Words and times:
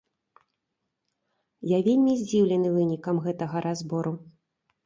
Я 1.73 1.79
вельмі 1.89 2.17
здзіўлены 2.23 2.73
вынікам 2.79 3.23
гэтага 3.27 3.57
разбору. 3.67 4.19